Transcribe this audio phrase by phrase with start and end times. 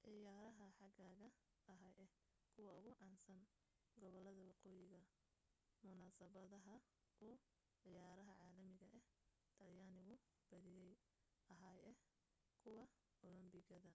[0.00, 1.28] ciyaarha xagaaga
[1.72, 2.12] ahaa ah
[2.52, 3.40] kuwa ugu caansan
[4.00, 5.00] gobolada waqooyiga
[5.86, 6.74] munasabadaha
[7.26, 7.36] uu
[7.80, 9.02] ciyaaraha caalamiga ah
[9.58, 10.14] talyaanigu
[10.50, 10.94] badiya
[11.54, 11.96] ahaa ah
[12.62, 12.84] kuwa
[13.26, 13.92] olombobikada